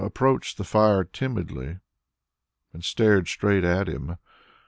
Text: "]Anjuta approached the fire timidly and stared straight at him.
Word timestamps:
"]Anjuta 0.01 0.07
approached 0.07 0.57
the 0.57 0.63
fire 0.63 1.03
timidly 1.03 1.77
and 2.73 2.83
stared 2.83 3.27
straight 3.27 3.63
at 3.63 3.87
him. 3.87 4.17